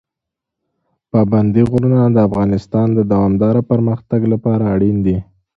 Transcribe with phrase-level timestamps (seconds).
[1.11, 5.17] پابندي غرونه د افغانستان د دوامداره پرمختګ لپاره اړین دي.